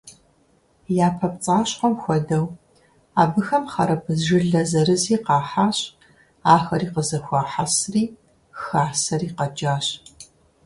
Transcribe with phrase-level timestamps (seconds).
[1.07, 2.45] Япэ пцӀащхъуэм хуэдэу,
[3.21, 5.77] абыхэм хьэрбыз жылэ зэрызи къахьащ,
[6.55, 8.03] ахэри къызэхуахьэсри
[8.61, 9.87] хасэри къэкӀащ.